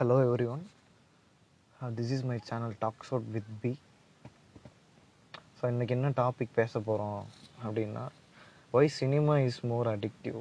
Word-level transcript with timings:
Hello 0.00 0.14
everyone. 0.18 0.62
Uh, 1.80 1.90
this 1.90 2.10
is 2.10 2.24
my 2.24 2.38
channel 2.38 2.72
Talks 2.80 3.08
Out 3.12 3.24
with 3.34 3.48
B. 3.62 3.72
So 5.56 5.70
இன்றைக்கி 5.72 5.92
என்ன 5.96 6.10
topic 6.20 6.54
பேச 6.54 6.80
போகிறோம் 6.80 7.18
அப்படின்னா 7.64 8.04
why 8.72 8.88
cinema 8.98 9.34
is 9.40 9.60
more 9.64 9.90
addictive 9.92 10.38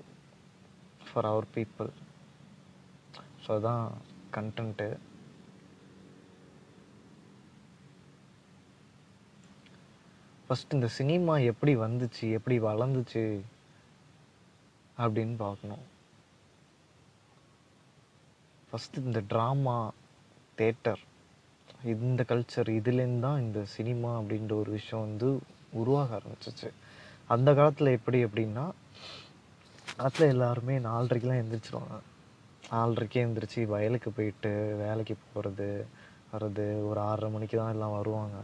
for 1.08 1.28
our 1.32 1.48
people 1.58 1.90
so 3.44 3.50
அதான் 3.58 3.86
content 4.38 4.88
first 10.46 10.76
இந்த 10.78 10.90
cinema 11.00 11.38
எப்படி 11.52 11.76
வந்துச்சு 11.86 12.28
எப்படி 12.32 12.60
வளர்ந்துச்சு 12.70 13.28
அப்படின்னு 14.98 15.38
பார்க்கணும் 15.46 15.86
ஃபஸ்ட்டு 18.72 19.04
இந்த 19.10 19.20
ட்ராமா 19.32 19.78
தேட்டர் 20.60 21.02
இந்த 21.94 22.22
கல்ச்சர் 22.32 22.70
இதுலேருந்து 22.80 23.24
தான் 23.26 23.42
இந்த 23.46 23.60
சினிமா 23.76 24.12
அப்படின்ற 24.20 24.54
ஒரு 24.62 24.72
விஷயம் 24.78 25.06
வந்து 25.06 25.28
உருவாக 25.82 26.20
ஆரம்பிச்சிச்சு. 26.20 26.70
அந்த 27.36 27.50
காலத்தில் 27.60 27.96
எப்படி 27.98 28.20
அப்படின்னா 28.26 28.66
காலத்தில் 29.98 30.32
எல்லாருமே 30.34 30.76
நாலரைக்கெலாம் 30.88 31.42
எழுந்திரிச்சிருவாங்க 31.42 31.98
நாலரைக்கே 32.74 33.24
எழுந்திரிச்சி 33.26 33.62
வயலுக்கு 33.74 34.10
போயிட்டு 34.18 34.52
வேலைக்கு 34.84 35.16
போகிறது 35.24 35.70
வர்றது 36.34 36.66
ஒரு 36.90 37.00
ஆறரை 37.10 37.30
மணிக்கு 37.36 37.58
தான் 37.58 37.74
எல்லாம் 37.76 37.96
வருவாங்க. 37.98 38.38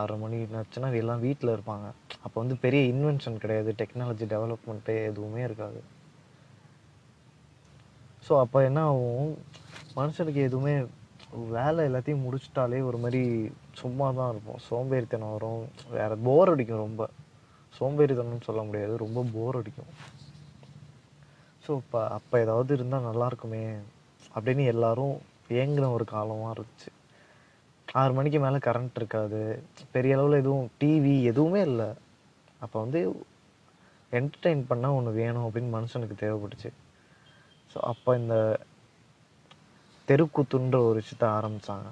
ஆறரை 0.00 0.16
மணி 0.22 0.38
ஆச்சுன்னா 0.60 0.88
எல்லாம் 1.02 1.24
வீட்டில் 1.26 1.54
இருப்பாங்க. 1.56 1.86
அப்போ 2.24 2.36
வந்து 2.42 2.56
பெரிய 2.64 2.82
இன்வென்ஷன் 2.92 3.40
கிடையாது 3.44 3.70
டெக்னாலஜி 3.82 4.26
டெவலப்மெண்ட்டே 4.34 4.96
எதுவுமே 5.10 5.42
இருக்காது. 5.48 5.80
ஸோ 8.26 8.34
அப்போ 8.44 8.58
என்ன 8.68 8.80
ஆகும்? 8.90 9.30
மனுஷனுக்கு 9.98 10.40
எதுவுமே 10.48 10.74
வேலை 11.56 11.80
எல்லாத்தையும் 11.88 12.24
முடிச்சிட்டாலே 12.26 12.78
ஒரு 12.88 12.98
மாதிரி 13.04 13.22
சும்மா 13.80 14.06
தான் 14.18 14.30
இருப்போம். 14.32 14.60
சோம்பேறித்தனம் 14.68 15.34
வரும். 15.36 15.64
வேற 15.96 16.12
போர் 16.26 16.52
அடிக்கும் 16.52 16.84
ரொம்ப. 16.86 17.02
சோம்பேறித்தனம்னு 17.78 18.48
சொல்ல 18.48 18.62
முடியாது. 18.68 18.94
ரொம்ப 19.04 19.24
போர் 19.34 19.58
அடிக்கும். 19.60 19.90
ஸோ 21.64 21.72
இப்போ 21.82 22.00
அப்போ 22.16 22.34
ஏதாவது 22.44 22.70
இருந்தால் 22.76 23.08
நல்லாயிருக்குமே 23.08 23.64
அப்படின்னு 24.34 24.64
எல்லாரும் 24.74 25.16
ஏங்கின 25.60 25.90
ஒரு 25.96 26.04
காலமாக 26.14 26.54
இருந்துச்சு. 26.54 26.90
ஆறு 28.00 28.12
மணிக்கு 28.18 28.38
மேலே 28.44 28.58
கரண்ட் 28.68 28.98
இருக்காது. 29.00 29.42
பெரிய 29.96 30.16
அளவில் 30.16 30.40
எதுவும் 30.42 30.66
டிவி 30.80 31.14
எதுவுமே 31.32 31.60
இல்லை. 31.70 31.90
அப்போ 32.64 32.76
வந்து 32.84 33.00
என்டர்டெயின் 34.12 34.62
பண்ணால் 34.70 34.96
ஒன்று 34.98 35.10
வேணும் 35.20 35.46
அப்படின்னு 35.46 35.70
மனுஷனுக்கு 35.76 36.16
தேவைப்பட்டுச்சு 36.22 36.70
ஸோ 37.72 37.78
அப்போ 37.92 38.10
இந்த 38.20 38.34
தெருக்கூத்துன்ற 40.08 40.76
ஒரு 40.88 40.96
விஷயத்த 41.00 41.24
ஆரம்பித்தாங்க 41.38 41.88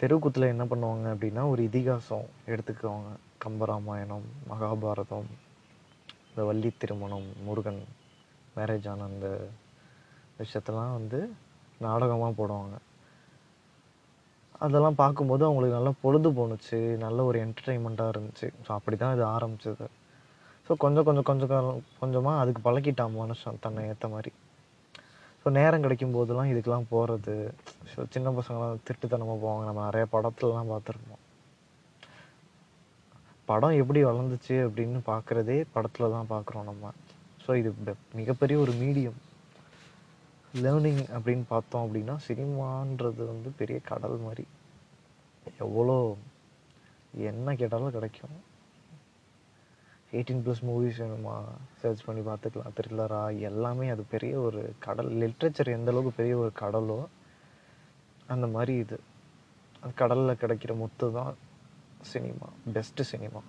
தெருக்கூத்தில் 0.00 0.52
என்ன 0.52 0.64
பண்ணுவாங்க 0.70 1.06
அப்படின்னா 1.14 1.42
ஒரு 1.50 1.60
இதிகாசம் 1.68 2.26
எடுத்துக்குவாங்க. 2.52 3.10
கம்பராமாயணம் 3.44 4.26
மகாபாரதம் 4.50 5.28
இந்த 6.30 6.44
வள்ளி 6.48 6.70
திருமணம் 6.80 7.28
முருகன் 7.46 7.80
மேரேஜ் 8.56 8.88
ஆன 8.92 9.06
அந்த 9.10 9.28
விஷயத்தெல்லாம் 10.40 10.96
வந்து 10.98 11.20
நாடகமாக 11.86 12.32
போடுவாங்க. 12.40 12.76
அதெல்லாம் 14.66 15.00
பார்க்கும்போது 15.02 15.42
அவங்களுக்கு 15.46 15.78
நல்லா 15.78 15.92
பொழுது 16.02 16.28
போணுச்சு 16.38 16.78
நல்ல 17.04 17.24
ஒரு 17.28 17.38
என்டர்டெயின்மெண்ட்டாக 17.44 18.12
இருந்துச்சு. 18.14 18.48
ஸோ 18.66 18.70
அப்படி 18.78 18.98
தான் 19.02 19.14
இது 19.16 19.24
ஆரம்பிச்சது. 19.36 19.86
ஸோ 20.66 20.74
கொஞ்சம் 20.84 21.06
கொஞ்சம் 21.08 21.28
கொஞ்சம் 21.30 21.52
காலம் 21.54 21.82
கொஞ்சமாக 22.02 22.42
அதுக்கு 22.42 22.62
பழக்கிட்டான் 22.68 23.16
மனுஷன் 23.22 23.62
தன்னை 23.66 23.82
ஏற்ற 23.92 24.08
மாதிரி. 24.14 24.32
ஸோ 25.46 25.50
நேரம் 25.56 25.82
கிடைக்கும் 25.84 26.14
போதெல்லாம் 26.14 26.48
இதுக்கெல்லாம் 26.52 26.86
போகிறது 26.92 27.34
ஸோ 27.90 28.04
சின்ன 28.14 28.28
பசங்களாம் 28.38 28.80
திருட்டுத்தனமாக 28.86 29.36
போவாங்க. 29.42 29.64
நம்ம 29.68 29.84
நிறைய 29.88 30.04
படத்துலலாம் 30.14 30.70
பார்த்துருப்போம். 30.72 31.20
படம் 33.50 33.76
எப்படி 33.82 34.00
வளர்ந்துச்சு 34.08 34.56
அப்படின்னு 34.64 35.00
பார்க்குறதே 35.10 35.58
படத்தில் 35.74 36.14
தான் 36.14 36.30
பார்க்குறோம் 36.32 36.66
நம்ம. 36.70 36.90
ஸோ 37.44 37.56
இது 37.60 37.72
மிகப்பெரிய 38.20 38.56
ஒரு 38.64 38.74
மீடியம். 38.82 39.20
லேர்னிங் 40.64 41.04
அப்படின்னு 41.16 41.46
பார்த்தோம் 41.54 41.84
அப்படின்னா 41.86 42.16
சினிமான்றது 42.28 43.22
வந்து 43.32 43.52
பெரிய 43.60 43.78
கடல் 43.92 44.18
மாதிரி. 44.26 44.46
எவ்வளோ 45.66 45.98
என்ன 47.30 47.54
கேட்டாலும் 47.62 47.96
கிடைக்கும். 47.98 48.36
எயிட்டீன் 50.16 50.42
ப்ளஸ் 50.44 50.62
மூவிஸ் 50.68 51.00
வேணுமா? 51.02 51.36
சர்ச் 51.80 52.04
பண்ணி 52.06 52.22
பார்த்துக்கலாம். 52.28 52.74
த்ரில்லரா 52.78 53.22
எல்லாமே 53.50 53.86
அது 53.94 54.02
பெரிய 54.14 54.34
ஒரு 54.48 54.62
கடல் 54.86 55.10
லிட்ரேச்சர் 55.22 55.74
எந்த 55.76 55.90
அளவுக்கு 55.92 56.18
பெரிய 56.20 56.34
ஒரு 56.42 56.52
கடலோ 56.62 56.98
அந்த 58.34 58.46
மாதிரி 58.54 58.74
இது. 58.84 58.98
அது 59.82 59.92
கடலில் 60.02 60.40
கிடைக்கிற 60.42 60.74
முத்து 60.82 61.08
தான் 61.18 61.34
சினிமா 62.12 62.48
பெஸ்ட்டு 62.74 63.08
சினிமா 63.12 63.42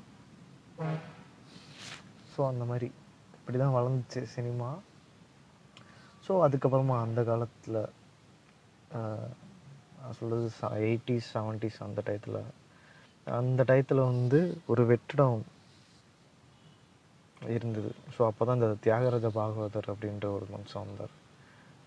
ஸோ 2.34 2.42
அந்த 2.52 2.64
மாதிரி. 2.72 2.90
இப்படி 3.38 3.58
தான் 3.64 3.76
வளர்ந்துச்சு 3.78 4.22
சினிமா 4.36 4.70
ஸோ 6.26 6.34
அதுக்கப்புறமா 6.46 6.96
அந்த 7.06 7.20
காலத்தில் 7.30 7.80
சொல்கிறது 10.18 10.50
எயிட்டிஸ் 10.88 11.30
செவன்ட்டிஸ் 11.36 11.80
அந்த 11.86 12.00
டயத்தில் 12.08 12.40
அந்த 13.28 13.62
டயத்தில் 13.70 14.08
வந்து 14.12 14.40
ஒரு 14.72 14.84
வெற்றிடம் 14.92 15.40
இருந்தது. 17.42 17.96
ஸோ 18.18 18.26
அப்போ 18.26 18.46
தான் 18.46 18.56
இந்த 18.56 18.74
தியாகராஜ 18.74 19.28
பாகவதர் 19.32 19.92
அப்படின்ற 19.94 20.26
ஒரு 20.32 20.46
மனுஷன் 20.54 20.86
வந்தார். 20.86 21.14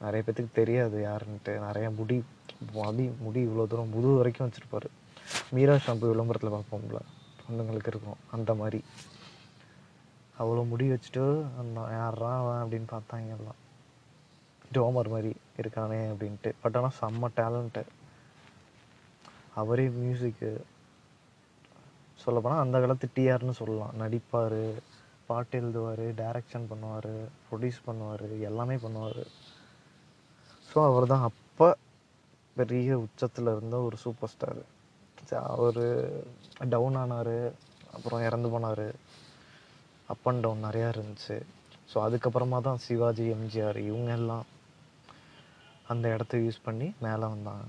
நிறைய 0.01 0.25
பேத்துக்கு 0.27 0.53
தெரியாது 0.53 0.99
யாருன்ட்டு. 1.05 1.59
நிறைய 1.59 1.91
முடி 1.91 2.25
முடி 2.73 3.11
முடி 3.21 3.47
இவ்வளோ 3.47 3.67
தூரம் 3.67 3.89
முது 3.89 4.09
வரைக்கும் 4.09 4.47
வச்சுருப்பாரு. 4.47 4.89
மீரா 5.53 5.75
ஷாம்பு 5.75 6.07
விளம்பரத்தில் 6.09 6.55
பார்ப்போம்ல. 6.57 7.01
பொண்ணுங்களுக்கு 7.43 7.87
இருக்கும். 7.87 8.17
அந்த 8.31 8.55
மாதிரி. 8.55 8.81
அவ்வளோ 10.39 10.69
முடி 10.69 10.91
வச்சுட்டு 10.91 11.45
அந்த 11.59 11.81
யாரா 11.81 12.31
அவன்? 12.39 12.61
அப்படின்னு 12.65 12.89
பார்த்தாங்க 12.93 13.37
எல்லாம். 13.39 13.59
ஜோமர் 14.75 15.09
மாதிரி 15.09 15.37
இருக்கானே 15.59 16.01
அப்படின்ட்டு. 16.13 16.53
பட் 16.63 16.77
ஆனால் 16.77 16.97
செம்ம 17.01 17.31
டேலண்ட்டு 17.39 17.83
அவரே 19.55 19.89
மியூசிக்கு 19.89 20.65
சொல்லப்போனால் 22.15 22.59
அந்த 22.59 22.81
காலத்து 22.81 23.09
டிஆர்னு 23.17 23.51
சொல்லலாம். 23.51 23.95
நடிப்பார். 24.03 24.61
பாட்டு 25.31 25.59
எழுதுவார் 25.61 26.05
டைரக்ஷன் 26.21 26.69
பண்ணுவார் 26.73 27.13
ப்ரொடியூஸ் 27.47 27.87
பண்ணுவார் 27.89 28.27
எல்லாமே 28.51 28.77
பண்ணுவார். 28.85 29.23
ஸோ 30.71 30.79
அவர் 30.91 31.13
தான் 31.13 31.27
அப்போ 31.31 31.69
பெரிய 32.61 32.99
உச்சத்தில் 33.07 33.55
இருந்த 33.55 33.77
ஒரு 33.89 33.97
சூப்பர் 34.05 34.33
ஸ்டார் 34.35 34.63
அவர் 35.55 35.83
டவுன் 36.75 36.97
ஆனார் 37.01 37.37
அப்புறம் 37.97 38.25
இறந்து 38.29 38.49
போனார். 38.53 38.87
அப் 40.13 40.27
அண்ட் 40.31 40.43
டவுன் 40.45 40.65
நிறையா 40.67 40.89
இருந்துச்சு. 40.95 41.37
ஸோ 41.91 41.97
அதுக்கப்புறமா 42.07 42.59
தான் 42.69 42.81
சிவாஜி 42.85 43.27
எம்ஜிஆர் 43.35 43.79
இவங்க 43.89 44.11
எல்லாம் 44.21 44.47
அந்த 45.93 46.07
இடத்த 46.15 46.39
யூஸ் 46.45 46.59
பண்ணி 46.67 46.89
மேலே 47.07 47.27
வந்தாங்க. 47.35 47.67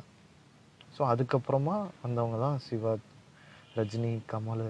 ஸோ 0.96 1.02
அதுக்கப்புறமா 1.12 1.78
வந்தவங்க 2.06 2.40
தான் 2.46 2.58
சிவா 2.68 2.94
ரஜினி 3.78 4.14
கமல் 4.34 4.66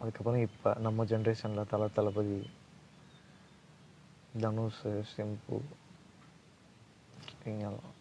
அதுக்கப்புறம் 0.00 0.44
இப்போ 0.46 0.70
நம்ம 0.86 1.06
ஜென்ரேஷனில் 1.12 1.70
தலை 1.72 1.88
தளபதி 1.96 2.38
தனுஷ் 4.42 4.80
சிம்பு 5.12 5.58
இவங்கெல்லாம். 7.40 7.94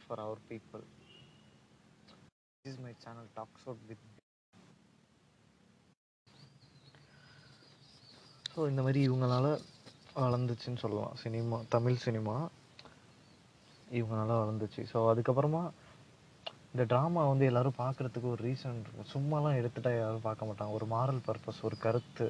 For 0.00 0.22
our 0.24 0.42
people 0.48 0.84
is 2.64 2.80
my 2.84 2.94
channel 3.04 3.30
talks 3.36 3.66
out 3.66 3.84
with 3.90 4.04
so 8.50 8.60
இந்த 8.70 8.80
மாதிரி 8.84 9.00
இவங்களால 9.06 9.46
வளர்ந்துச்சுன்னு 10.16 10.82
சொல்லலாம். 10.82 11.16
சினிமா 11.22 11.58
தமிழ் 11.74 12.04
சினிமா 12.04 12.36
இவங்களால 13.98 14.36
வளர்ந்துச்சு. 14.42 14.82
ஸோ 14.92 14.98
அதுக்கப்புறமா 15.12 15.62
இந்த 16.76 16.84
ட்ராமா 16.92 17.22
வந்து 17.30 17.44
எல்லாரும் 17.50 17.80
பார்க்கறதுக்கு 17.82 18.28
ஒரு 18.32 18.42
ரீசன் 18.46 18.80
இருக்கும். 18.84 19.06
சும்மாலாம் 19.12 19.58
எடுத்துட்டா 19.58 19.90
யாரும் 19.92 20.24
பார்க்க 20.26 20.48
மாட்டாங்க. 20.48 20.72
ஒரு 20.78 20.86
மாரல் 20.92 21.20
பர்பஸ் 21.26 21.60
ஒரு 21.68 21.76
கருத்து. 21.84 22.26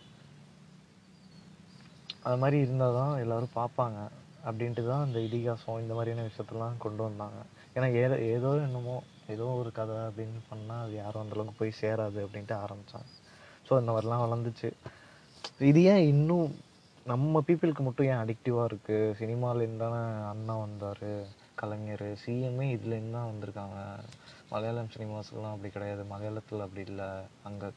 அது 2.26 2.37
மாதிரி 2.43 2.58
இருந்தால் 2.64 2.98
தான் 2.98 3.14
எல்லாரும் 3.22 3.56
பார்ப்பாங்க. 3.56 4.00
அப்படின்ட்டு 4.48 4.82
தான் 4.90 5.04
இந்த 5.08 5.20
இதிகாசம் 5.28 5.81
இந்த 5.84 5.93
மாதிரியான 5.98 6.26
விஷயத்தெல்லாம் 6.28 6.76
கொண்டு 6.84 7.02
வந்தாங்க. 7.06 7.40
ஏன்னா 7.76 7.88
ஏதோ 8.02 8.19
ஏதோ 8.37 8.50
என்னமோ 8.66 8.94
ஏதோ 9.34 9.46
ஒரு 9.60 9.72
கதை 9.78 9.96
அப்படின்னு 10.08 10.43
பண்ணால் 10.50 10.84
அது 10.84 10.94
யாரும் 11.02 11.22
அந்தளவுக்கு 11.22 11.60
போய் 11.60 11.78
சேராது 11.81 12.20
அப்படின்ட்டு 12.25 12.56
ஆரம்பித்தாங்க 12.64 13.10
ஸோ 13.69 13.81
இந்த 13.82 13.90
மாதிரிலாம் 13.96 14.25
வளர்ந்துச்சு. 14.26 14.70
இது 15.70 15.82
ஏன் 15.94 16.04
இன்னும் 16.12 16.52
நம்ம 17.12 17.43
பீப்புளுக்கு 17.48 17.84
மட்டும் 17.88 18.08
ஏன் 18.12 18.22
அடிக்டிவாக 18.25 18.69
இருக்குது 18.70 19.16
சினிமாவிலேருந்து 19.22 19.84
தானே 19.87 20.00
அண்ணா 20.32 20.56
வந்தார். 20.66 21.10
கலைஞர் 21.61 22.06
சிஎம்மே 22.23 22.67
இதுலேருந்து 22.76 23.17
தான் 23.17 23.31
வந்திருக்காங்க. 23.31 23.79
மலையாளம் 24.53 24.93
சினிமாஸ்லாம் 24.94 25.55
அப்படி 25.55 25.70
கிடையாது. 25.76 26.03
மலையாளத்தில் 26.12 26.64
அப்படி 26.67 26.82
இல்லை. 26.91 27.08
அங்கே 27.49 27.69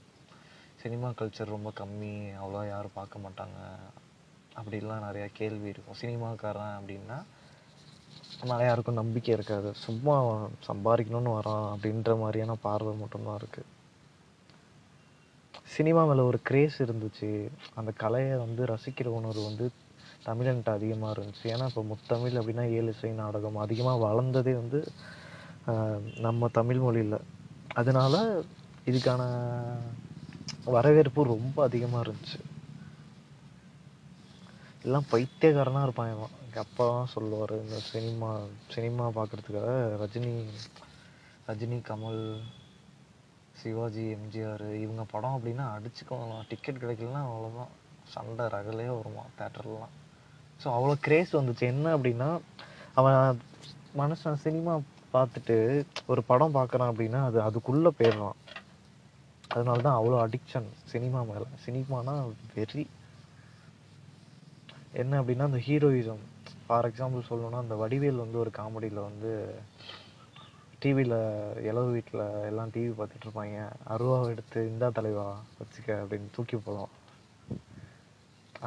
சினிமா 0.84 1.10
கல்ச்சர் 1.20 1.56
ரொம்ப 1.56 1.70
கம்மி. 1.82 2.14
அவ்வளோ 2.42 2.62
யாரும் 2.68 2.98
பார்க்க 3.00 3.26
மாட்டாங்க. 3.26 3.60
அப்படிலாம் 4.60 5.06
நிறையா 5.08 5.28
கேள்வி 5.40 5.68
இருக்கும். 5.74 6.00
சினிமாக்காரன் 6.04 6.78
அப்படின்னா 6.80 7.18
ஆனால் 8.42 8.66
யாருக்கும் 8.68 9.02
நம்பிக்கை 9.02 9.32
இருக்காது. 9.34 9.70
சும்மா 9.86 10.16
சம்பாதிக்கணும்னு 10.70 11.36
வரான் 11.38 11.68
அப்படின்ற 11.74 12.12
மாதிரியான 12.22 12.56
பார்வை 12.68 12.94
மட்டும்தான் 13.02 13.40
இருக்குது 13.42 13.78
சினிமா 15.76 16.02
மேலே 16.10 16.24
ஒரு 16.30 16.40
கிரேஸ் 16.50 16.78
இருந்துச்சு. 16.86 17.30
அந்த 17.80 17.92
கலையை 18.04 18.36
வந்து 18.44 18.62
ரசிக்கிற 18.72 19.08
உணர்வு 19.20 19.44
வந்து 19.50 19.66
தமிழன்ட்ட 20.28 20.72
அதிகமாக 20.78 21.14
இருந்துச்சு. 21.16 21.46
ஏன்னா 21.54 21.66
இப்போ 21.72 21.84
முத்தமிழ் 21.92 22.40
அப்படின்னா 22.42 22.66
ஏழு 22.78 22.92
இசை 22.96 23.12
நாடகம். 23.24 23.58
அதிகமாக 23.66 24.04
வளர்ந்ததே 24.08 24.54
வந்து 24.62 24.80
நம்ம 26.26 26.50
தமிழ் 26.60 26.82
மொழியில் 26.86 27.18
அதனால 27.80 28.16
இதுக்கான 28.90 29.22
வரவேற்பு 30.76 31.24
ரொம்ப 31.34 31.58
அதிகமாக 31.70 32.04
இருந்துச்சு. 32.06 32.40
எல்லாம் 34.86 35.10
பைத்தியக்காரனாக 35.14 35.88
இருப்பான் 35.88 36.12
இவன். 36.16 36.36
எங்கள் 36.46 36.64
அப்பா 36.66 36.86
தான் 36.94 37.12
சொல்லுவார் 37.16 37.54
இந்த 37.64 37.80
சினிமா 37.92 38.30
சினிமா 38.76 39.06
பார்க்குறதுக்காக 39.18 39.74
ரஜினி 40.02 40.34
ரஜினி 41.50 41.78
கமல் 41.90 42.24
சிவாஜி 43.62 44.04
எம்ஜிஆர் 44.16 44.66
இவங்க 44.84 45.04
படம் 45.14 45.36
அப்படின்னா 45.38 45.66
அடிச்சுக்கோங்களாம் 45.76 46.48
டிக்கெட் 46.52 46.82
கிடைக்கலன்னா 46.84 47.24
அவ்வளோதான் 47.30 47.74
சண்டை 48.14 48.46
ரகலே 48.56 48.88
வருமா 48.98 49.24
தேட்டர்லாம் 49.40 49.96
ஸோ 50.62 50.68
அவ்வளோ 50.76 50.96
கிரேஸ் 51.08 51.32
வந்துச்சு. 51.40 51.66
என்ன 51.74 51.88
அப்படின்னா 51.98 52.30
அவன் 53.00 53.20
மனுஷன் 54.02 54.42
சினிமா 54.46 54.74
பார்த்துட்டு 55.14 55.56
ஒரு 56.12 56.22
படம் 56.30 56.58
பார்க்குறான் 56.58 56.92
அப்படின்னா 56.92 57.22
அது 57.30 57.38
அதுக்குள்ளே 57.48 57.92
போயிடுறான். 58.00 58.40
அதனால 59.54 59.84
தான் 59.86 59.98
அவ்வளோ 60.00 60.18
அடிக்ஷன் 60.26 60.68
சினிமா 60.92 61.20
மேலே. 61.30 61.48
சினிமானா 61.66 62.16
வெறி. 62.56 62.84
என்ன 65.02 65.14
அப்படின்னா 65.22 65.48
அந்த 65.50 65.62
ஹீரோயிசம் 65.68 66.22
ஃபார் 66.66 66.88
எக்ஸாம்பிள் 66.90 67.28
சொல்லணும்னா 67.30 67.64
அந்த 67.66 67.76
வடிவேல் 67.82 68.24
வந்து 68.24 68.38
ஒரு 68.44 68.52
காமெடியில் 68.60 69.08
வந்து 69.08 69.32
டிவியில் 70.84 71.18
இளவு 71.70 71.90
வீட்டில் 71.96 72.24
எல்லாம் 72.50 72.72
டிவி 72.76 72.92
பார்த்துட்டு 73.00 73.26
இருப்பாங்க. 73.28 73.58
அருவாவை 73.94 74.28
எடுத்து 74.34 74.60
இந்தா 74.72 74.88
தலைவா 75.00 75.26
வச்சுக்க 75.60 75.90
அப்படின்னு 76.04 76.30
தூக்கி 76.36 76.58
போகலாம் 76.58 76.94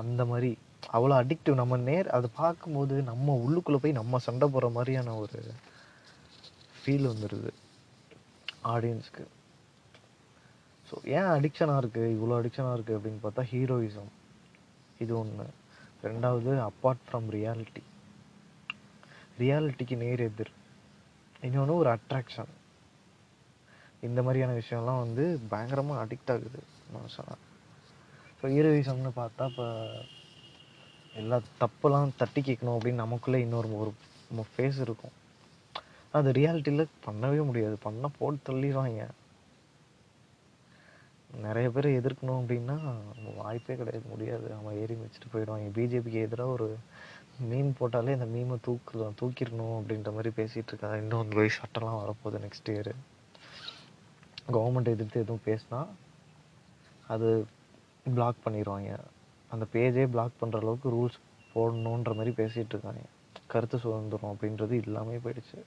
அந்த 0.02 0.24
மாதிரி. 0.32 0.52
அவ்வளோ 0.90 1.14
அடிக்டிவ் 1.18 1.54
நம்ம 1.54 1.76
நேர் 1.84 2.08
அது 2.08 2.26
பார்க்கும்போது 2.36 2.94
நம்ம 3.02 3.36
உள்ளுக்குள்ளே 3.44 3.76
போய் 3.76 3.92
நம்ம 3.92 4.18
சண்டை 4.18 4.46
போடுற 4.48 4.70
மாதிரியான 4.70 5.14
ஒரு 5.16 5.38
ஃபீல் 6.76 7.10
வந்துடுது 7.10 7.50
ஆடியன்ஸ்க்கு 8.66 9.24
ஸோ 10.88 10.96
ஏன் 11.12 11.30
அடிக்ஷனாக 11.34 11.80
இருக்குது 11.82 12.14
இவ்வளோ 12.16 12.38
அடிக்ஷனாக 12.38 12.76
இருக்குது 12.76 12.96
அப்படின்னு 12.98 13.22
பார்த்தா 13.22 13.44
ஹீரோயிசம் 13.52 14.10
இது 15.00 15.12
ஒன்று 15.18 15.46
ரெண்டாவது 16.04 16.52
அப்பார்ட் 16.66 17.04
ஃப்ரம் 17.06 17.28
ரியாலிட்டி 17.34 17.82
ரியாலிட்டிக்கு 19.38 19.96
நேர் 19.96 20.20
எதிர். 20.20 20.50
இன்னொன்று 21.42 21.74
ஒரு 21.74 21.90
அட்ராக்ஷன் 21.90 22.50
இந்த 24.02 24.20
மாதிரியான 24.22 24.56
விஷயம்லாம் 24.58 25.02
வந்து 25.02 25.24
பயங்கரமாக 25.50 26.02
அடிக்ட் 26.04 26.30
ஆகுது 26.30 26.60
மனுஷனாக 26.94 27.38
ஸோ 28.38 28.50
ஹீரோயிசம்னு 28.54 29.12
பார்த்தா 29.16 29.46
இப்போ 29.50 29.66
எல்லா 31.14 31.40
தப்பெல்லாம் 31.60 32.10
தட்டி 32.16 32.40
கேட்கணும் 32.40 32.76
அப்படின்னு 32.76 32.92
நமக்குள்ளே 32.92 33.40
இன்னொரு 33.40 33.78
ஒரு 33.78 33.94
ஃபேஸ் 34.56 34.80
இருக்கும். 34.80 35.10
அது 36.12 36.32
ரியாலிட்டியில் 36.32 36.86
பண்ணவே 37.06 37.44
முடியாது. 37.44 37.76
பண்ணால் 37.84 38.10
போட்டு 38.18 38.52
தள்ளிடுவாங்க. 38.52 39.08
நிறைய 41.36 41.70
பேர் 41.70 41.86
எதிர்க்கணும் 41.86 42.40
அப்படின்னா 42.42 42.94
வாய்ப்பே 43.36 43.76
கிடையாது. 43.76 44.08
முடியாது. 44.08 44.54
அவன் 44.54 44.78
ஏறி 44.78 44.94
வச்சுட்டு 44.94 45.36
போயிடுவாங்க 45.36 45.70
பிஜேபிக்கு 45.74 46.20
எதிராக 46.26 46.50
ஒரு 46.50 46.76
மீன் 47.40 47.76
போட்டாலே 47.80 48.12
அந்த 48.12 48.24
மீமை 48.24 48.56
தூக்கலாம் 48.66 49.12
தூக்கிடணும் 49.20 49.76
அப்படின்ற 49.80 50.12
மாதிரி 50.12 50.30
பேசிகிட்டு 50.36 50.66
இருக்காங்க 50.66 50.96
இன்னும் 50.96 51.20
அந்த 51.20 51.36
வயசு 51.36 51.60
சட்டம்லாம் 51.62 52.02
வரப்போகுது 52.02 52.40
நெக்ஸ்ட் 52.44 52.70
இயர் 52.70 52.92
கவர்மெண்ட் 54.52 54.92
எதிர்த்து 54.96 55.20
எதுவும் 55.20 55.40
பேசினா 55.44 55.86
அது 57.08 57.46
பிளாக் 58.04 58.34
பண்ணிடுவாங்க. 58.44 58.98
அந்த 59.52 59.64
பேஜே 59.72 60.04
பிளாக் 60.14 60.40
பண்ணுற 60.40 60.58
அளவுக்கு 60.62 60.88
ரூல்ஸ் 60.96 61.18
போடணுன்ற 61.54 62.12
மாதிரி 62.18 62.32
பேசிகிட்டு 62.40 62.74
இருக்காங்க. 62.74 63.02
கருத்து 63.52 63.78
சுதந்திரம் 63.84 64.30
அப்படின்றது 64.32 64.74
இல்லாமல் 64.84 65.22
போயிடுச்சு. 65.24 65.58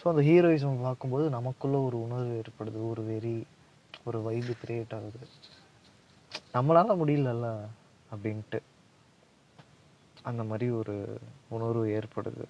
ஸோ 0.00 0.04
அந்த 0.12 0.22
ஹீரோயிசம் 0.28 0.82
பார்க்கும்போது 0.86 1.24
நமக்குள்ளே 1.36 1.78
ஒரு 1.86 1.96
உணர்வு 2.06 2.34
ஏற்படுது 2.40 2.80
ஒரு 2.90 3.02
வெறி 3.10 3.36
ஒரு 4.08 4.18
வைபு 4.26 4.52
கிரியேட் 4.62 4.94
ஆகுது. 4.98 5.22
நம்மளால் 6.56 7.00
முடியலல்ல 7.00 7.48
அப்படின்ட்டு 8.12 8.60
அந்த 10.30 10.42
மாதிரி 10.50 10.66
ஒரு 10.80 10.94
உணர்வு 11.56 11.84
ஏற்படுது. 11.98 12.46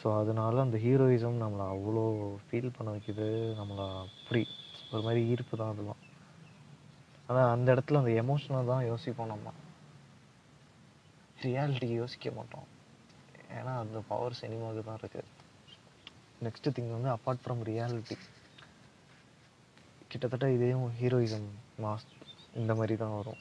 ஸோ 0.00 0.08
அதனால 0.20 0.60
அந்த 0.66 0.78
ஹீரோயிசம் 0.84 1.42
நம்மளை 1.44 1.64
அவ்வளோ 1.74 2.04
ஃபீல் 2.44 2.74
பண்ண 2.76 2.88
வைக்குது 2.94 3.28
நம்மளை 3.60 3.86
அப்படி 4.04 4.42
ஒரு 4.92 5.02
மாதிரி 5.06 5.20
ஈர்ப்பு 5.32 5.54
தான் 5.56 5.72
அதெல்லாம். 5.74 6.00
ஆனால் 7.30 7.50
அந்த 7.54 7.68
இடத்துல 7.74 8.00
அந்த 8.02 8.12
எமோஷனை 8.22 8.60
தான் 8.70 8.86
யோசிப்போம் 8.90 9.32
நம்ம. 9.32 9.48
ரியாலிட்டிக்கு 11.44 11.96
யோசிக்க 12.02 12.30
மாட்டோம். 12.38 12.66
ஏன்னா 13.58 13.72
அந்த 13.82 13.98
பவர் 14.08 14.40
சினிமாவுக்கு 14.40 14.82
தான் 14.88 15.00
இருக்குது 15.02 15.28
நெக்ஸ்ட்டு 16.44 16.72
திங் 16.76 16.94
வந்து 16.96 17.10
அப்பார்ட் 17.14 17.42
ஃப்ரம் 17.44 17.62
ரியாலிட்டி 17.70 18.16
கிட்டத்தட்ட 20.10 20.46
இதையும் 20.56 20.86
ஹீரோயிசம் 21.00 21.48
மாஸ் 21.84 22.06
இந்த 22.60 22.72
மாதிரி 22.78 22.94
தான் 23.02 23.16
வரும். 23.18 23.40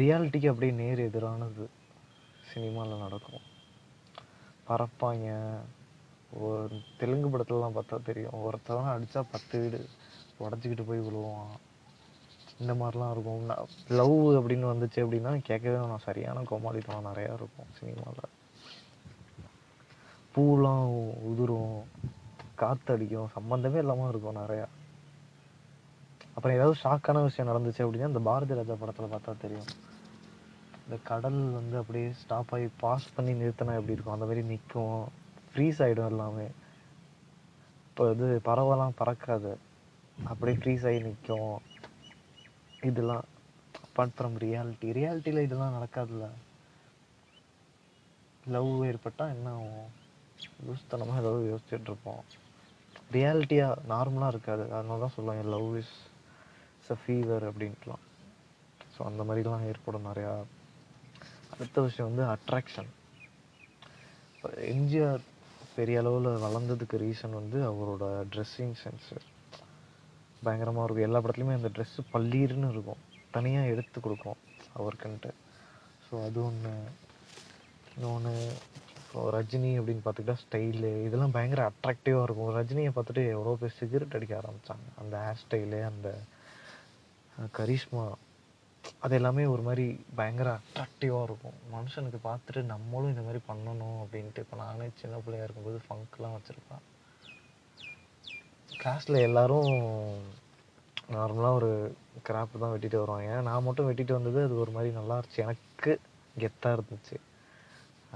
ரியாலிட்டிக்கு 0.00 0.50
அப்படியே 0.52 0.74
நேர் 0.82 1.06
எதிரானது 1.08 1.66
சினிமாவில் 2.52 3.02
நடக்கும். 3.04 3.44
பறப்பாங்க 4.68 5.28
ஒரு 6.46 6.76
தெலுங்கு 7.00 7.28
படத்துலலாம் 7.32 7.76
பார்த்தா 7.78 8.02
தெரியும். 8.10 8.38
ஒருத்தவன் 8.46 8.92
அடித்தா 8.94 9.22
பத்து 9.34 9.60
வீடு 9.62 9.80
உடச்சிக்கிட்டு 10.44 10.88
போய் 10.90 11.06
விழுவான். 11.08 11.54
இந்த 12.60 12.72
மாதிரிலாம் 12.74 13.10
இருக்கும். 13.10 13.46
லவ் 13.88 14.16
அப்படின்னு 14.38 14.66
வந்துச்சு 14.72 15.00
அப்படின்னா 15.04 15.40
கேட்கவே 15.42 15.86
நான் 15.86 16.06
சரியான 16.08 16.40
கோமாளித்தனம் 16.40 17.08
நிறையா 17.10 17.32
இருக்கும் 17.40 17.70
சினிமாவில் 17.78 18.32
பூலாம் 20.34 20.86
உதிரும் 21.30 21.74
காற்றடிக்கும் 22.58 23.32
சம்மந்தமே 23.36 23.76
இல்லாமல் 23.76 24.08
இருக்கும் 24.08 24.36
நிறையா. 24.36 24.66
அப்புறம் 26.34 26.56
ஏதாவது 26.56 26.80
ஷாக்கான 26.84 27.22
விஷயம் 27.22 27.50
நடந்துச்சு 27.50 27.82
அப்படின்னா 27.84 28.06
இந்த 28.06 28.18
பாரதி 28.18 28.54
ராஜா 28.54 28.74
படத்தில் 28.74 29.12
பார்த்தா 29.12 29.34
தெரியும். 29.40 29.68
இந்த 30.84 30.96
கடல் 31.04 31.40
வந்து 31.50 31.76
அப்படியே 31.76 32.12
ஸ்டாப் 32.12 32.54
ஆகி 32.54 32.68
பாஸ் 32.80 33.14
பண்ணி 33.14 33.32
நிறுத்தினா 33.32 33.74
எப்படி 33.80 33.96
இருக்கும்? 33.96 34.14
அந்த 34.14 34.26
மாதிரி 34.26 34.42
நிற்கும் 34.42 35.04
ஃப்ரீஸ் 35.52 35.78
ஆகிடும் 35.78 36.08
எல்லாமே. 36.08 36.46
இப்போ 37.88 38.10
இது 38.10 38.40
பறவைலாம் 38.44 38.98
பறக்காது. 38.98 39.56
அப்படியே 40.24 40.58
ஃப்ரீஸ் 40.58 40.86
ஆகி 40.86 40.98
நிற்கும் 40.98 41.60
இதெல்லாம் 42.90 43.24
அப்பார்ட் 43.86 44.14
ஃப்ரம் 44.16 44.36
ரியாலிட்டி 44.44 44.88
ரியாலிட்டியில் 44.98 45.46
இதெல்லாம் 45.46 45.76
நடக்காதுல்ல. 45.76 46.26
லவ் 48.54 48.72
ஏற்பட்டால் 48.88 49.34
என்ன 49.34 49.50
ஆகும்? 49.58 49.92
லூஸ்தனமாக 50.66 51.22
ஏதாவது 51.22 51.44
யோசிச்சுட்ருப்போம் 51.52 52.24
ரியாலிட்டியாக 53.16 53.80
நார்மலாக 53.92 54.32
இருக்காது. 54.34 54.64
அதனால 54.76 55.00
தான் 55.04 55.14
சொல்லுவாங்க 55.16 55.44
love 55.54 55.70
is 55.82 55.94
it's 56.76 56.92
a 56.96 56.98
fever 57.02 57.46
அப்படின்ட்டுலாம். 57.50 58.04
So 58.94 59.00
அந்த 59.10 59.22
மாதிரிலாம் 59.28 59.68
ஏற்படும் 59.70 60.08
நிறையா. 60.10 60.32
அடுத்த 61.54 61.80
விஷயம் 61.86 62.10
வந்து 62.10 62.24
அட்ராக்ஷன் 62.34 62.90
எம்ஜிஆர் 64.72 65.22
பெரிய 65.76 66.00
அளவில் 66.02 66.42
வளர்ந்ததுக்கு 66.46 66.96
ரீசன் 67.04 67.38
வந்து 67.40 67.58
அவரோட 67.70 68.04
ட்ரெஸ்ஸிங் 68.32 68.76
சென்ஸு 68.82 69.16
பயங்கரமாக 70.48 70.86
இருக்கும். 70.86 71.08
எல்லா 71.08 71.20
படத்துலையுமே 71.24 71.58
அந்த 71.60 71.70
ட்ரெஸ்ஸு 71.76 72.02
பள்ளீர்னு 72.14 72.70
இருக்கும். 72.74 73.02
தனியாக 73.36 73.72
எடுத்து 73.74 73.98
கொடுக்கும் 74.06 74.40
அவருக்குன்ட்டு. 74.78 75.32
ஸோ 76.06 76.14
அது 76.26 76.38
ஒன்று 76.48 76.72
இன்னொன்று 77.96 78.34
ஸோ 79.08 79.24
ரஜினி 79.34 79.68
அப்படின்னு 79.80 80.04
பார்த்துக்கிட்டா 80.04 80.40
ஸ்டைலு 80.44 80.88
இதெல்லாம் 81.06 81.34
பயங்கர 81.36 81.62
அட்ராக்டிவாக 81.70 82.24
இருக்கும். 82.28 82.48
ரஜினியை 82.58 82.92
பார்த்துட்டு 82.94 83.22
எவ்வளோ 83.34 83.52
பேர் 83.60 83.76
சிகரெட் 83.80 84.16
அடிக்க 84.18 84.34
ஆரம்பித்தாங்க 84.40 84.86
அந்த 85.02 85.14
ஹேர் 85.24 85.42
ஸ்டைலு 85.42 85.80
அந்த 85.90 86.08
கரிஷ்மா. 87.58 88.06
அது 89.04 89.14
எல்லாமே 89.18 89.44
ஒரு 89.52 89.62
மாதிரி 89.68 89.86
பயங்கர 90.18 90.48
அட்ராக்டிவாக 90.58 91.26
இருக்கும். 91.28 91.56
மனுஷனுக்கு 91.76 92.18
பார்த்துட்டு 92.26 92.62
நம்மளும் 92.72 93.12
இந்த 93.12 93.24
மாதிரி 93.26 93.42
பண்ணணும் 93.50 94.00
அப்படின்ட்டு. 94.02 94.44
இப்போ 94.46 94.58
நானே 94.64 94.88
சின்ன 95.02 95.20
பிள்ளையா 95.26 95.46
இருக்கும்போது 95.46 95.80
ஃபங்க்லாம் 95.86 96.36
வச்சுருப்பேன். 96.36 96.84
கிளாஸில் 98.84 99.16
எல்லோரும் 99.26 99.68
நார்மலாக 101.12 101.58
ஒரு 101.58 101.68
கிராப் 102.26 102.58
தான் 102.62 102.72
வெட்டிட்டு 102.72 102.98
வருவாங்க. 103.02 103.40
நான் 103.40 103.62
மட்டும் 103.62 103.86
வெட்டிட்டு 103.88 104.12
வந்தது 104.12 104.38
அது 104.42 104.54
ஒரு 104.62 104.70
மாதிரி 104.70 104.90
நல்லா 104.94 105.14
இருந்துச்சு. 105.18 105.44
எனக்கு 105.44 105.92
கெத்தாக 106.42 106.76
இருந்துச்சு. 106.76 107.16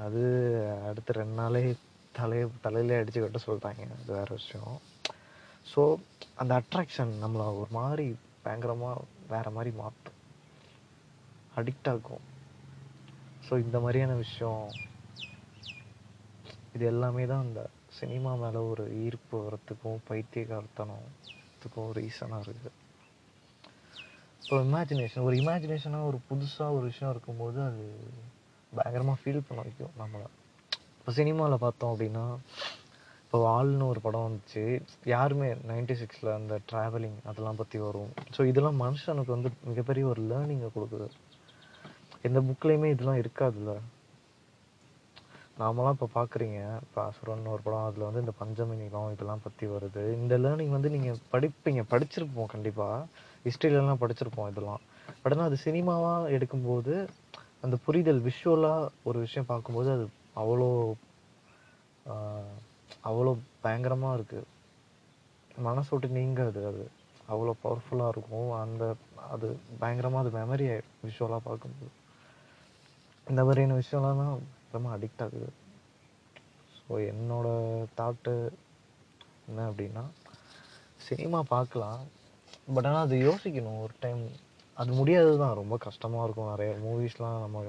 அது 0.04 0.22
அடுத்த 0.88 1.16
ரெண்டு 1.20 1.36
நாளே 1.40 1.62
தலையை 2.18 2.48
தலையிலே 2.66 2.98
அடித்து 3.00 3.22
கட்ட 3.22 3.40
சொல்லிட்டாங்க. 3.46 3.86
அது 3.96 4.12
வேறு 4.18 4.38
விஷயம். 4.40 4.76
ஸோ 5.72 5.80
அந்த 6.42 6.60
அட்ராக்ஷன் 6.60 7.14
நம்மளை 7.24 7.46
ஒரு 7.60 7.70
மாதிரி 7.78 8.06
பயங்கரமாக 8.42 9.06
வேறு 9.32 9.54
மாதிரி 9.56 9.72
மாற்றும். 9.82 10.20
அடிக்ட் 11.60 11.90
ஆகும் 11.94 12.26
ஸோ 13.48 13.54
இந்த 13.64 13.80
மாதிரியான 13.86 14.14
விஷயம் 14.24 14.64
இது 16.72 16.86
எல்லாமே 16.94 17.26
தான் 17.26 17.46
அந்த 17.48 17.60
சினிமா 18.00 18.32
மேலே 18.42 18.60
ஒரு 18.72 18.84
ஈர்ப்பு 19.04 19.36
வரத்துக்கும் 19.46 20.02
பைத்தியகாரத்தனத்துக்கும் 20.08 21.92
ரீசனாக 21.98 22.44
இருக்குது. 22.46 22.72
இப்போ 24.42 24.58
இமேஜினேஷன் 24.66 25.26
ஒரு 25.28 25.36
இமேஜினேஷனாக 25.42 26.10
ஒரு 26.10 26.18
புதுசாக 26.28 26.76
ஒரு 26.76 26.84
விஷயம் 26.90 27.12
இருக்கும்போது 27.14 27.58
அது 27.68 27.86
பயங்கரமாக 28.72 29.20
ஃபீல் 29.22 29.46
பண்ண 29.48 29.60
வைக்கும் 29.66 29.96
நம்மளை. 30.02 30.28
இப்போ 30.98 31.12
சினிமாவில் 31.18 31.62
பார்த்தோம் 31.64 31.92
அப்படின்னா 31.94 32.26
இப்போ 33.24 33.38
வால்னு 33.46 33.88
ஒரு 33.92 34.00
படம் 34.04 34.26
வந்துச்சு. 34.26 34.62
யாருமே 35.12 35.48
நைன்டி 35.70 35.94
சிக்ஸில் 36.02 36.30
அந்த 36.36 36.54
ட்ராவலிங் 36.70 37.18
அதெல்லாம் 37.30 37.58
பற்றி 37.60 37.78
வரும். 37.86 38.12
ஸோ 38.36 38.40
இதெல்லாம் 38.50 38.78
மனுஷனுக்கு 38.84 39.34
வந்து 39.36 39.50
மிகப்பெரிய 39.70 40.06
ஒரு 40.12 40.22
லேர்னிங்கை 40.30 40.70
கொடுக்குது. 40.76 41.08
எந்த 42.28 42.40
புக்லேயுமே 42.48 42.90
இதெல்லாம் 42.94 43.20
இருக்காதுல்ல? 43.22 43.74
நாமெல்லாம் 45.60 45.94
இப்போ 45.96 46.08
பார்க்குறீங்க 46.16 46.58
இப்போ 46.84 47.00
அசுரன் 47.08 47.48
ஒரு 47.54 47.62
படம் 47.66 47.86
அதில் 47.86 48.06
வந்து 48.08 48.22
இந்த 48.24 48.32
பஞ்சமி 48.40 48.74
நிலம் 48.82 49.12
இதெல்லாம் 49.14 49.42
பற்றி 49.46 49.66
வருது. 49.72 50.02
இந்த 50.18 50.34
லேர்னிங் 50.42 50.74
வந்து 50.76 50.90
நீங்கள் 50.96 51.22
படிப்பீங்க. 51.32 51.82
படிச்சிருப்போம் 51.92 52.50
கண்டிப்பாக 52.52 52.98
ஹிஸ்ட்ரியிலலாம் 53.46 54.02
படிச்சிருப்போம் 54.02 54.50
இதெல்லாம். 54.52 54.82
பட் 55.22 55.34
ஆனால் 55.34 55.48
அது 55.50 55.56
சினிமாவாக 55.64 56.30
எடுக்கும்போது 56.36 56.94
அந்த 57.66 57.76
புரிதல் 57.86 58.20
விஷுவலாக 58.28 58.90
ஒரு 59.08 59.18
விஷயம் 59.24 59.48
பார்க்கும்போது 59.50 59.90
அது 59.96 60.04
அவ்வளோ 60.42 60.68
அவ்வளோ 63.08 63.32
பயங்கரமாக 63.64 64.16
இருக்குது 64.18 64.46
மனசு 65.68 65.90
விட்டு 65.92 66.08
நீங்காது 66.18 66.60
அது. 66.70 66.84
அவ்வளோ 67.32 67.54
பவர்ஃபுல்லாக 67.64 68.12
இருக்கும். 68.14 68.50
அந்த 68.64 68.84
அது 69.34 69.48
பயங்கரமாக 69.82 70.22
அது 70.24 70.30
மெமரி 70.38 70.66
விஷுவலாக 71.06 71.42
பார்க்கும்போது. 71.48 71.90
இந்த 73.26 73.40
மாதிரியான 73.46 73.78
விஷயம்லாம் 73.82 74.46
தான் 74.72 74.94
அடிக்ட் 74.96 75.22
ஆகுது. 75.26 75.48
ஸோ 76.78 76.92
என்னோட 77.12 77.48
தாட்டு 77.98 78.34
என்ன 79.48 79.60
அப்படின்னா 79.70 80.04
சினிமா 81.06 81.40
பார்க்கலாம். 81.54 82.00
பட் 82.74 82.88
ஆனால் 82.88 83.04
அது 83.06 83.16
யோசிக்கணும் 83.28 83.82
ஒரு 83.86 83.94
டைம் 84.04 84.22
அது 84.80 84.90
முடியாது 84.98 85.30
தான் 85.42 85.58
ரொம்ப 85.60 85.76
கஷ்டமாக 85.84 86.24
இருக்கும். 86.26 86.50
நிறைய 86.52 86.72
மூவிஸ்லாம் 86.84 87.38
நம்ம 87.44 87.62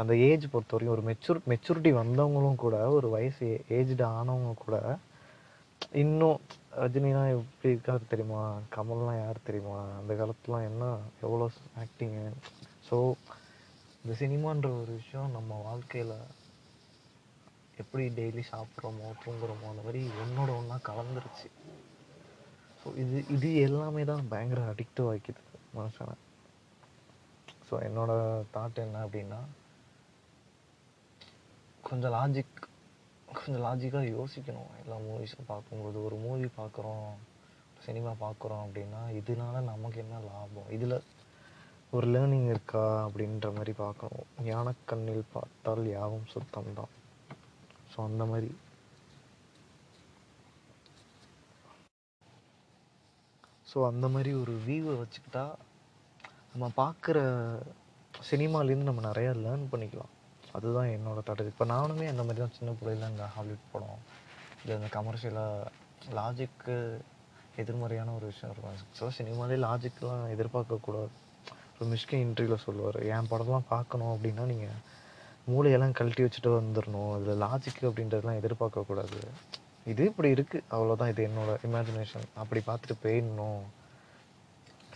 அந்த 0.00 0.12
ஏஜ் 0.28 0.44
பொறுத்த 0.52 0.74
வரைக்கும் 0.74 0.96
ஒரு 0.96 1.04
மெச்சூர் 1.08 1.40
மெச்சூரிட்டி 1.52 1.90
வந்தவங்களும் 2.00 2.60
கூட 2.64 2.76
ஒரு 2.98 3.08
வயசு 3.14 3.48
ஏஜ்டு 3.78 4.04
ஆனவங்க 4.18 4.52
கூட 4.64 4.76
இன்னும் 6.02 6.40
ரஜினிலாம் 6.82 7.30
எப்படி 7.36 7.72
இருக்காரு 7.72 8.04
தெரியுமா? 8.12 8.42
கமல்லாம் 8.74 9.18
யார் 9.22 9.46
தெரியுமா? 9.48 9.78
அந்த 10.00 10.12
காலத்துலாம் 10.20 10.68
என்ன 10.70 10.84
எவ்வளோ 11.26 11.48
ஆக்டிங்கு 11.84 12.26
ஸோ 12.88 12.98
இந்த 14.02 14.12
சினிமான்ற 14.20 14.68
ஒரு 14.82 14.92
விஷயம் 15.00 15.34
நம்ம 15.36 15.58
வாழ்க்கையில் 15.66 16.14
எப்படி 17.82 18.04
டெய்லி 18.18 18.44
சாப்பிட்றோமோ 18.52 19.08
தூங்குறோமோ 19.24 19.70
அந்த 19.72 19.82
மாதிரி 19.86 20.02
ஒன்றோட 20.22 20.50
ஒன்றா 20.60 20.76
கலந்துருச்சு. 20.90 21.48
ஸோ 22.80 22.90
இது 23.02 23.18
இது 23.34 23.48
எல்லாமே 23.66 24.04
தான் 24.10 24.28
பயங்கர 24.32 24.60
அடிக்டிவ் 24.72 25.08
ஆக்கிது 25.14 25.42
மனுஷனை. 25.78 26.16
ஸோ 27.68 27.74
என்னோட 27.88 28.12
தாட் 28.54 28.84
என்ன 28.86 29.02
அப்படின்னா 29.06 29.40
கொஞ்சம் 31.88 32.14
லாஜிக் 32.16 32.58
கொஞ்சம் 33.36 33.64
லாஜிக்காக 33.66 34.08
யோசிக்கணும். 34.16 34.72
எல்லா 34.82 34.96
மூவிஸும் 35.06 35.50
பார்க்கும்போது 35.52 35.98
ஒரு 36.06 36.16
மூவி 36.24 36.48
பார்க்குறோம் 36.58 37.06
சினிமா 37.84 38.12
பார்க்குறோம் 38.24 38.64
அப்படின்னா 38.66 39.00
இதனால 39.20 39.62
நமக்கு 39.72 39.98
என்ன 40.04 40.20
லாபம்? 40.26 40.68
இதில் 40.76 40.96
ஒரு 41.96 42.06
லேர்னிங் 42.14 42.48
இருக்கா 42.52 42.82
அப்படின்ற 43.06 43.46
மாதிரி 43.56 43.72
பார்க்கணும். 43.84 44.26
ஞானக்கண்ணில் 44.50 45.32
பார்த்தால் 45.32 45.84
யாவும் 45.96 46.28
சுத்தம் 46.34 46.76
தான் 46.78 46.92
ஸோ 47.92 47.98
அந்த 48.08 48.24
மாதிரி. 48.32 48.50
ஸோ 53.70 53.78
அந்த 53.90 54.06
மாதிரி 54.14 54.30
ஒரு 54.42 54.54
வியூவை 54.66 54.94
வச்சுக்கிட்டா 55.02 55.44
நம்ம 56.52 56.66
பார்க்குற 56.80 57.18
சினிமாலேருந்து 58.30 58.88
நம்ம 58.88 59.02
நிறையா 59.10 59.30
லேர்ன் 59.44 59.70
பண்ணிக்கலாம். 59.72 60.12
அதுதான் 60.56 60.90
என்னோடய 60.96 61.24
தாட் 61.28 61.50
இப்போ 61.50 61.66
நானுமே 61.74 62.06
அந்த 62.12 62.22
மாதிரி 62.26 62.40
தான் 62.42 62.56
சின்ன 62.58 62.70
பிள்ளையில 62.78 63.08
இந்த 63.12 63.26
ஹாலிவுட் 63.34 63.70
படம் 63.72 64.02
இல்லை 64.62 64.74
இந்த 64.78 64.88
கமர்ஷியலாக 64.96 65.70
லாஜிக்கு 66.18 66.76
எதிர்மறையான 67.62 68.12
ஒரு 68.18 68.26
விஷயம் 68.32 68.52
இருக்கும். 68.52 68.92
ஸோ 68.98 69.06
சினிமாலே 69.18 69.58
லாஜிக்கெலாம் 69.66 70.26
எதிர்பார்க்கக்கூடாது. 70.34 71.12
ஒரு 71.76 71.86
மிஷ்கின் 71.92 72.24
இன்டர்வியூவில் 72.26 72.64
சொல்லுவார் 72.66 72.98
என் 73.14 73.30
படம்லாம் 73.32 73.70
பார்க்கணும் 73.74 74.12
அப்படின்னா 74.14 74.44
நீங்கள் 74.52 74.78
மூளையெல்லாம் 75.50 75.94
கழட்டி 75.98 76.22
வச்சுட்டு 76.24 76.50
வந்துடணும் 76.56 77.12
இதில் 77.20 77.40
லாஜிக் 77.44 77.80
அப்படின்றதெல்லாம் 77.88 78.40
எதிர்பார்க்கக்கூடாது 78.40 79.20
இது 79.92 80.02
இப்படி 80.10 80.28
இருக்குது 80.34 80.66
அவ்வளோதான் 80.74 81.10
இது 81.12 81.22
என்னோடய 81.28 81.64
இமேஜினேஷன் 81.68 82.26
அப்படி 82.42 82.60
பார்த்துட்டு 82.66 82.96
போயிடணும். 83.04 83.62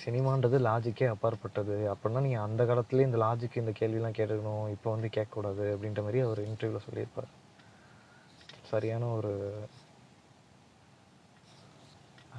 சினிமான்றது 0.02 0.56
லாஜிக்கே 0.66 1.06
அப்பாற்பட்டது. 1.12 1.76
அப்படின்னா 1.92 2.20
நீங்கள் 2.26 2.44
அந்த 2.48 2.62
காலத்துலேயே 2.70 3.08
இந்த 3.08 3.18
லாஜிக் 3.24 3.58
இந்த 3.62 3.72
கேள்விலாம் 3.80 4.16
கேட்டுக்கணும். 4.18 4.66
இப்போ 4.74 4.88
வந்து 4.94 5.08
கேட்கக்கூடாது 5.16 5.64
அப்படின்ற 5.74 6.02
மாதிரி 6.06 6.20
அவர் 6.26 6.40
இன்டர்வியூவில் 6.48 6.86
சொல்லியிருப்பார். 6.86 7.30
சரியான 8.70 9.08
ஒரு 9.18 9.32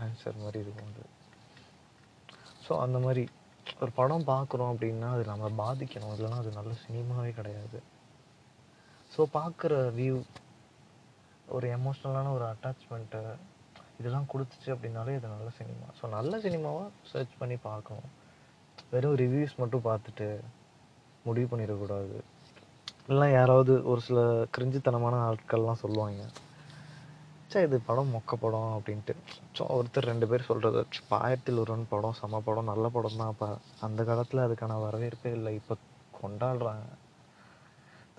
ஆன்சர் 0.05 0.41
மாதிரி 0.45 0.63
இருக்கும் 0.63 0.87
வந்து 0.87 1.05
ஸோ 2.65 2.73
அந்த 2.85 2.97
மாதிரி 3.03 3.25
ஒரு 3.83 3.91
படம் 3.99 4.27
பார்க்குறோம் 4.33 4.71
அப்படின்னா 4.73 5.09
அது 5.15 5.23
நம்ம 5.33 5.51
பாதிக்கணும். 5.63 6.13
இல்லைன்னா 6.15 6.41
அது 6.43 6.51
நல்ல 6.59 6.71
சினிமாவே 6.85 7.31
கிடையாது. 7.39 7.79
ஸோ 9.17 9.23
பார்க்குற 9.37 9.75
வியூ 9.99 10.15
ஒரு 11.55 11.67
எமோஷ்னலான 11.75 12.31
ஒரு 12.37 12.45
அட்டாச்மெண்ட்டு 12.53 13.21
இதெல்லாம் 13.99 14.27
கொடுத்துச்சு 14.31 14.69
அப்படின்னாலே 14.73 15.13
இது 15.17 15.27
நல்ல 15.35 15.49
சினிமா 15.59 15.87
ஸோ 15.99 16.05
நல்ல 16.15 16.33
சினிமாவை 16.43 16.83
சர்ச் 17.11 17.33
பண்ணி 17.39 17.55
பார்க்கணும். 17.69 18.11
வெறும் 18.91 19.15
ரிவ்யூஸ் 19.21 19.55
மட்டும் 19.61 19.85
பார்த்துட்டு 19.87 20.27
முடிவு 21.27 21.47
பண்ணிடக்கூடாது. 21.51 22.17
இல்லைனா 23.09 23.29
யாராவது 23.37 23.73
ஒரு 23.91 24.03
சில 24.07 24.19
கிரிஞ்சித்தனமான 24.57 25.15
ஆட்கள்லாம் 25.29 25.81
சொல்லுவாங்க. 25.83 26.21
சே 27.51 27.63
இது 27.67 27.79
படம் 27.89 28.13
மொக்க 28.17 28.39
படம் 28.43 28.69
அப்படின்ட்டு. 28.77 29.15
ஸோ 29.57 29.65
ஒருத்தர் 29.77 30.09
ரெண்டு 30.11 30.29
பேர் 30.31 30.47
சொல்கிறது 30.51 30.83
பாயத்தில் 31.13 31.61
ஒருவன் 31.63 31.91
படம் 31.95 32.17
செம 32.21 32.41
படம் 32.47 32.71
நல்ல 32.73 32.87
படம் 32.97 33.19
தான் 33.23 33.33
அப்போ 33.33 33.49
அந்த 33.87 34.03
காலத்தில் 34.11 34.45
அதுக்கான 34.45 34.79
வரவேற்பே 34.85 35.33
இல்லை. 35.39 35.53
இப்போ 35.61 35.75
கொண்டாடுறாங்க. 36.21 36.87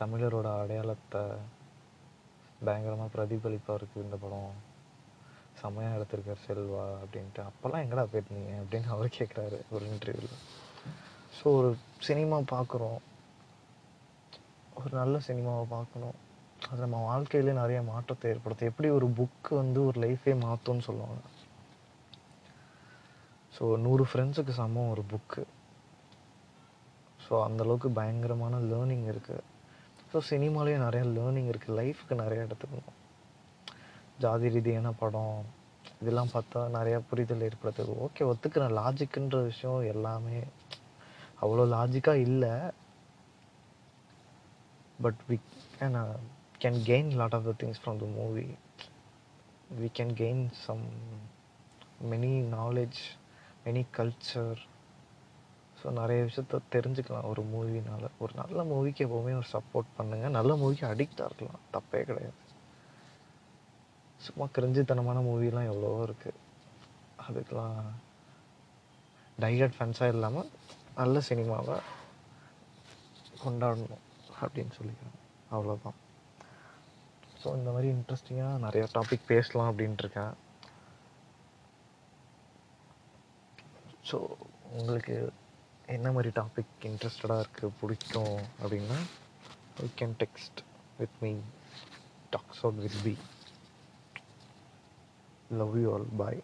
தமிழரோட 0.01 0.49
அடையாளத்தை 0.63 1.23
பயங்கரமாக 2.67 3.13
பிரதிபலிப்பாக 3.15 3.79
இருக்குது 3.79 4.05
இந்த 4.07 4.17
படம் 4.25 4.53
செம்மையாக 5.61 5.97
எடுத்திருக்கார் 5.99 6.45
செல்வா 6.47 6.85
அப்படின்ட்டு. 7.03 7.43
அப்போல்லாம் 7.49 7.85
எங்கடா 7.85 8.05
போயிருந்தீங்க 8.13 8.53
அப்படின்னு 8.63 8.89
அவர் 8.97 9.17
கேட்குறாரு 9.19 9.59
ஒரு 9.75 9.85
இன்டர்வியூவில் 9.93 10.39
ஸோ 11.39 11.47
ஒரு 11.59 11.71
சினிமா 12.09 12.39
பார்க்குறோம் 12.55 13.01
ஒரு 14.81 14.93
நல்ல 15.01 15.19
சினிமாவை 15.29 15.65
பார்க்கணும் 15.77 16.17
அது 16.69 16.81
நம்ம 16.85 17.01
வாழ்க்கையிலே 17.09 17.53
நிறைய 17.61 17.81
மாற்றத்தை 17.91 18.31
ஏற்படுத்தும். 18.33 18.71
எப்படி 18.73 18.89
ஒரு 18.99 19.07
புக்கு 19.19 19.53
வந்து 19.63 19.81
ஒரு 19.89 19.99
லைஃபே 20.05 20.33
மாற்றும்னு 20.47 20.87
சொல்லுவாங்க. 20.89 21.21
ஸோ 23.57 23.65
நூறு 23.85 24.05
ஃப்ரெண்ட்ஸுக்கு 24.11 24.53
சமம் 24.61 24.91
ஒரு 24.95 25.05
புக்கு 25.13 25.43
ஸோ 27.25 27.37
அந்தளவுக்கு 27.47 27.89
பயங்கரமான 28.01 28.59
லேர்னிங் 28.71 29.07
இருக்குது 29.13 29.47
ஸோ 30.13 30.19
சினிமாலேயும் 30.31 30.85
நிறையா 30.87 31.05
லேர்னிங் 31.17 31.51
இருக்குது 31.53 31.77
லைஃப்க்கு 31.81 32.15
நிறையா 32.23 32.43
எடுத்துக்கணும். 32.47 32.95
ஜாதி 34.23 34.49
ரீதியான 34.55 34.93
படம் 35.01 35.37
இதெல்லாம் 36.03 36.33
பார்த்தா 36.33 36.61
நிறையா 36.77 36.99
புரிதல் 37.11 37.45
ஏற்படுத்துது 37.49 37.93
ஓகே 38.05 38.23
ஒத்துக்கிறேன் 38.31 38.77
லாஜிக்குன்ற 38.79 39.39
விஷயம் 39.51 39.83
எல்லாமே 39.95 40.39
அவ்வளோ 41.43 41.65
லாஜிக்காக 41.75 42.25
இல்லை. 42.29 42.55
But 45.05 45.21
we 45.31 45.37
can 45.77 45.99
can 46.63 46.79
gain 46.89 47.11
lot 47.21 47.37
of 47.39 47.47
the 47.49 47.53
things 47.61 47.81
from 47.83 48.01
the 48.03 48.07
movie 48.19 48.47
we 49.81 49.89
can 49.99 50.15
gain 50.23 50.43
some 50.65 50.85
many 52.13 52.33
knowledge 52.57 53.01
many 53.67 53.83
culture 53.99 54.61
so 55.79 55.87
நிறைய 56.01 56.21
விஷயத்த 56.29 56.61
தெரிஞ்சுக்கலாம். 56.75 57.29
ஒரு 57.33 57.43
மூவினால். 57.53 58.07
ஒரு 58.23 58.33
நல்ல 58.41 58.63
மூவிக்கு 58.73 59.05
எப்போவுமே 59.07 59.35
ஒரு 59.41 59.49
சப்போர்ட் 59.55 59.95
பண்ணுங்கள் 59.99 60.37
நல்ல 60.39 60.55
மூவிக்கு 60.63 60.85
அடிக்டாக 60.93 61.29
இருக்கலாம். 61.31 61.63
தப்பே 61.77 62.01
கிடையாது. 62.11 62.39
சும்மா 64.27 64.47
கிரிஞ்சித்தனமான 64.57 65.19
மூவிலாம் 65.29 65.71
எவ்வளவோ 65.73 66.01
இருக்குது 66.09 66.41
அதுக்கெலாம் 67.27 67.79
டைகட் 69.45 69.77
ஃபேன்ஸாக 69.77 70.15
இல்லாமல் 70.15 70.51
நல்ல 71.01 71.21
சினிமாவை 71.29 71.77
கொண்டாடணும் 73.43 74.05
அப்படின்னு 74.43 74.73
சொல்லிக்கிறேன் 74.79 75.17
அவ்வளோதான் 75.55 75.99
ஸோ 77.41 77.49
இந்த 77.59 77.71
மாதிரி 77.75 77.89
இன்ட்ரெஸ்டிங்காக 77.97 78.63
நிறையா 78.65 78.87
டாபிக் 78.97 79.29
பேசலாம் 79.33 79.69
அப்படின்ட்டு 79.71 80.05
இருக்கேன். 80.05 80.33
ஸோ 84.09 84.19
உங்களுக்கு 84.79 85.17
என்ன 85.89 86.09
மாதிரி 86.13 86.31
டாபிக் 86.31 86.85
இன்ட்ரெஸ்டடாக 86.85 87.43
இருக்குது 87.43 87.77
பிடிக்கும் 87.81 88.35
அப்படின்னா 88.61 88.99
I 89.79 89.87
can 89.97 90.15
text 90.19 90.61
with 90.99 91.17
me 91.23 91.31
talks 92.33 92.61
out 92.63 92.81
with 92.85 92.99
B 93.05 93.15
love 95.51 95.77
you 95.77 95.89
all 95.95 96.09
bye 96.17 96.41